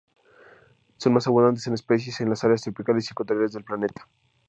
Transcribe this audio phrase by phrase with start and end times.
[0.97, 4.09] Son más abundantes en especies en las áreas tropicales y ecuatoriales del planeta.